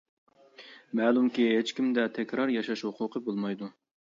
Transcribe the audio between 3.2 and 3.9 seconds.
بولمايدۇ.